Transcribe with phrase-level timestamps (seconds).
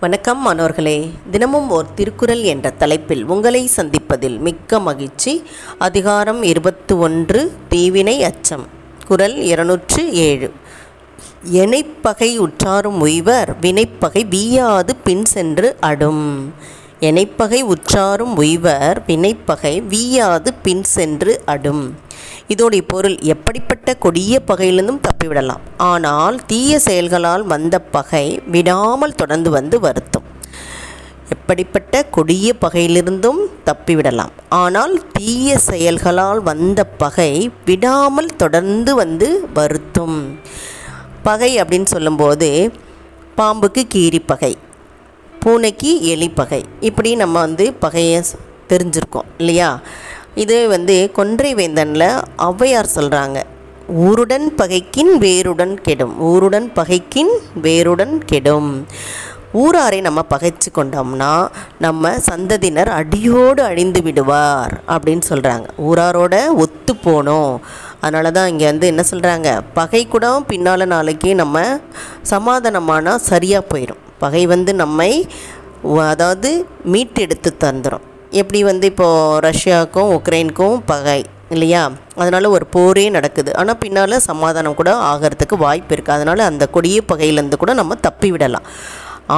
[0.00, 1.10] வணக்கம் மாணவர்களே.
[1.30, 5.42] தினமும் ஓர் திருக்குறள் என்ற தலைப்பில் உங்களை சந்திப்பதில் மிக்க மகிழ்ச்சி.
[5.78, 8.66] அதிகாரம் இருபத்து ஒன்று தீவினை அச்சம்.
[9.06, 10.52] குரல் இருநூற்று ஏழு.
[11.52, 16.54] எனைப்பகை உற்றாரும் உய்வர் வினைப்பகை வீயாது பின் சென்று அடும்.
[17.00, 21.94] எனைப்பகை உற்றாரும் உய்வர் வினைப்பகை வீயாது பின் சென்று அடும்.
[22.48, 25.62] இதோடைய பொருள் எப்படிப்பட்ட கொடிய பகையிலிருந்தும் தப்பிவிடலாம்.
[25.76, 30.26] ஆனால் தீய செயல்களால் வந்த பகை விடாமல் தொடர்ந்து வந்து வருத்தும்.
[31.34, 34.34] எப்படிப்பட்ட கொடிய பகையிலிருந்தும் தப்பிவிடலாம்.
[34.62, 37.32] ஆனால் தீய செயல்களால் வந்த பகை
[37.64, 40.18] விடாமல் தொடர்ந்து வந்து வருத்தும்.
[41.22, 42.48] பகை அப்படின்னு சொல்லும்போது
[43.36, 44.52] பாம்புக்கு கீரி பகை
[45.42, 46.62] பூனைக்கு எலி பகை.
[46.88, 48.20] இப்படி நம்ம வந்து பகையை
[48.68, 49.70] தெரிஞ்சிருக்கோம் இல்லையா?
[50.42, 52.08] இது வந்து கொன்றை வேந்தனில்
[52.46, 53.38] ஔவையார் சொல்கிறாங்க
[54.04, 56.14] ஊருடன் பகைக்கின் வேருடன் கெடும்.
[56.30, 57.32] ஊருடன் பகைக்கின்
[57.66, 58.70] வேருடன் கெடும்.
[59.62, 61.32] ஊராரை நம்ம பகைச்சு கொண்டோம்னா
[61.78, 67.52] நம்ம சந்ததியினர் அடியோடு அழிந்து விடுவார் அப்படின்னு சொல்கிறாங்க ஊராரோட ஒத்து போனோம்.
[68.00, 71.58] அதனால தான் இங்கே வந்து என்ன சொல்கிறாங்க பகை கூட பின்னால் நாளைக்கு நம்ம
[72.32, 75.12] சமாதானமானால் சரியாக போயிடும் பகை வந்து நம்மை
[76.08, 76.50] அதாவது
[76.92, 78.04] மீட்டெடுத்து தந்துடும்
[78.40, 81.20] எப்படி வந்து இப்போது ரஷ்யாவுக்கும் உக்ரைனுக்கும் பகை
[81.54, 81.82] இல்லையா?
[82.22, 83.50] அதனால் ஒரு போரே நடக்குது.
[83.60, 88.68] ஆனால் பின்னால் சமாதானம் கூட ஆகிறதுக்கு வாய்ப்பு இருக்குது அதனால் அந்த கொடிய பகையிலேருந்து கூட நம்ம தப்பி விடலாம்.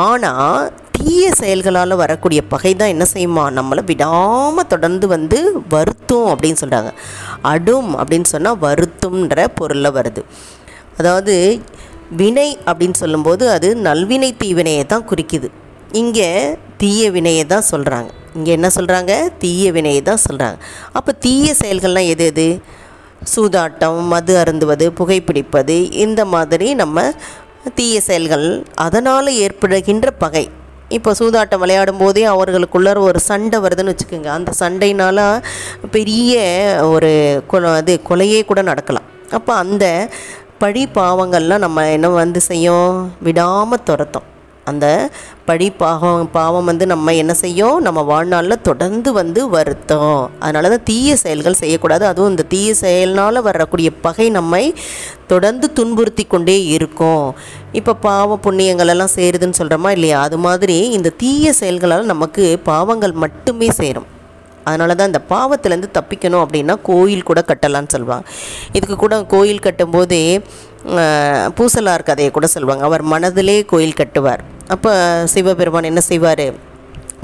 [0.05, 3.44] ஆனால் தீய செயல்களால் வரக்கூடிய பகை தான் என்ன செய்யுமா?
[3.58, 5.38] நம்மளை விடாமல் தொடர்ந்து வந்து
[5.75, 6.92] வருத்தும் அப்படின்னு சொல்கிறாங்க
[7.53, 10.22] அடும் அப்படின்னு சொன்னால் வருத்தும்ன்ற பொருளில் வருது.
[11.00, 11.34] அதாவது
[12.20, 15.50] வினை அப்படின்னு சொல்லும்போது அது நல்வினை தீவினையை தான் குறிக்குது.
[16.03, 16.31] இங்கே
[16.81, 20.58] தீய வினையை தான் சொல்கிறாங்க இங்கே என்ன சொல்கிறாங்க தீய வினையை தான் சொல்கிறாங்க
[20.98, 22.48] அப்போ தீய செயல்கள்லாம் எது எது?
[23.32, 27.04] சூதாட்டம் மது அருந்துவது புகைப்பிடிப்பது இந்த மாதிரி நம்ம
[27.78, 28.46] தீய செயல்கள்
[28.84, 30.44] அதனால் ஏற்படுகின்ற பகை.
[30.96, 34.30] இப்போ சூதாட்டம் விளையாடும் போதே அவர்களுக்குள்ளார ஒரு சண்டை வருதுன்னு வச்சுக்கோங்க.
[34.38, 35.22] அந்த சண்டையினால்
[35.96, 36.34] பெரிய
[36.92, 37.10] ஒரு
[37.80, 39.08] அது கொலையே கூட நடக்கலாம்.
[39.38, 39.84] அப்போ அந்த
[40.62, 42.92] பழி பாவங்கள்லாம் நம்ம என்ன வந்து செய்யும்?
[43.26, 44.28] விடாமல் துரத்தோம்.
[44.71, 44.87] அந்த
[45.49, 47.77] பழி பாவம் பாவம் வந்து நம்ம என்ன செய்யும்?
[47.87, 50.19] நம்ம வாழ்நாளில் தொடர்ந்து வந்து வருத்தம்.
[50.44, 52.04] அதனால தான் தீய செயல்கள் செய்யக்கூடாது.
[52.10, 54.65] அதுவும் இந்த தீய செயல்னால் வரக்கூடிய பகை நம்மை
[55.32, 57.28] தொடர்ந்து துன்புறுத்தி கொண்டே இருக்கும்.
[57.81, 60.19] இப்போ பாவ புண்ணியங்கள் எல்லாம் சேருதுன்னு சொல்கிறோமா இல்லையா?
[60.26, 64.10] அது மாதிரி இந்த தீய செயல்களால் நமக்கு பாவங்கள் மட்டுமே சேரும்.
[64.69, 68.25] அதனால தான் இந்த பாவத்திலேருந்து தப்பிக்கணும் அப்படின்னா கோயில் கூட கட்டலான்னு சொல்லுவாங்க.
[68.76, 70.25] இதுக்கு கூட கோயில் கட்டும்போதே
[71.59, 72.82] பூசலார் கதையை கூட சொல்லுவாங்க.
[72.88, 74.43] அவர் மனதிலே கோயில் கட்டுவார்.
[74.75, 74.93] அப்போ
[75.32, 76.47] சிவபெருமான் என்ன செய்வார்?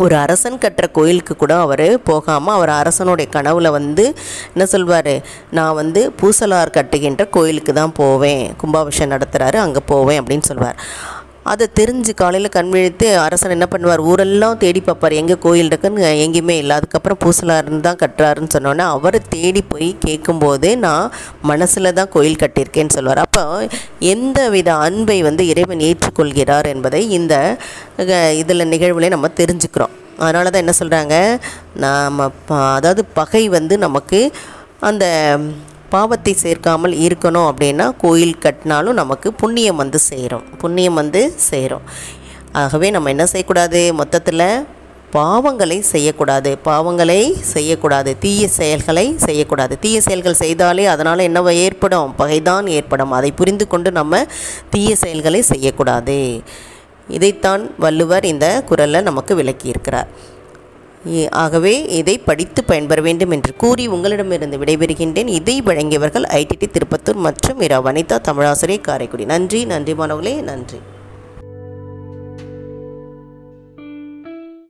[0.02, 4.04] ஒரு அரசன் கட்டுற கோயிலுக்கு கூட அவர் போகாமல் அவர் அரசனுடைய கனவில் வந்து
[4.52, 5.14] என்ன சொல்வார்?
[5.58, 8.44] நான் வந்து பூசலார் கட்டுகின்ற கோயிலுக்கு தான் போவேன்.
[8.60, 10.78] கும்பாபிஷேகம் நடத்துகிறாரு அங்கே போவேன் அப்படின்னு சொல்வார்.
[11.50, 14.02] அதை தெரிஞ்சு காலையில் கண் விழித்து அரசன் என்ன பண்ணுவார்?
[14.10, 15.14] ஊரெல்லாம் தேடி பார்ப்பார்.
[15.20, 16.74] எங்கே கோயில் இருக்குன்னு எங்கேயுமே இல்லை.
[16.78, 21.10] அதுக்கப்புறம் பூசலாருன்னு தான் கட்டுறாருன்னு சொன்னோன்னே அவரை தேடி போய் கேட்கும்போதே நான்
[21.50, 23.42] மனசில் தான் கோயில் கட்டியிருக்கேன்னு சொல்வார் அப்போ
[24.12, 27.34] எந்த வித அன்பை வந்து இறைவன் ஏற்றுக்கொள்கிறார் என்பதை இந்த
[28.42, 29.94] இதில் நிகழ்வுல நம்ம தெரிஞ்சுக்கிறோம்.
[30.24, 31.14] அதனால தான் என்ன சொல்கிறாங்க
[31.84, 32.18] நாம்
[32.76, 34.20] அதாவது பகை வந்து நமக்கு
[34.88, 35.04] அந்த
[35.94, 40.44] பாவத்தை சேர்க்காமல் இருக்கணும் அப்படின்னா கோயில் கட்டினாலும் நமக்கு புண்ணியம் வந்து சேரும்.
[40.58, 41.20] புண்ணியம் வந்து
[41.50, 41.84] சேரும்.
[42.60, 43.80] ஆகவே நம்ம என்ன செய்யக்கூடாது?
[43.94, 44.44] மொத்தத்தில்
[45.16, 46.50] பாவங்களை செய்யக்கூடாது.
[46.64, 47.20] பாவங்களை
[47.54, 48.10] செய்யக்கூடாது.
[48.24, 49.74] தீய செயல்களை செய்யக்கூடாது.
[49.84, 52.14] தீய செயல்கள் செய்தாலே அதனால் என்ன ஏற்படும்?
[52.18, 53.12] பகைதான் ஏற்படும்.
[53.18, 54.22] அதை புரிந்து கொண்டு நம்ம
[54.70, 56.18] தீய செயல்களை செய்யக்கூடாது.
[57.08, 60.10] இதைத்தான் வள்ளுவர் இந்த குரலை நமக்கு விளக்கியிருக்கிறார்.
[61.30, 65.26] ஆகவே இதை படித்து பயன்பெற வேண்டும் என்று கூறி உங்களிடமிருந்து விடைபெறுகின்றேன்.
[65.26, 67.82] இதை வழங்கியவர்கள் ஐடிடி திருப்பத்தூர் மற்றும் இரா.
[67.82, 69.24] வனிதா தமிழாசிரியர் காரைக்குடி.
[69.24, 70.78] நன்றி நன்றி மாணவர்களே நன்றி.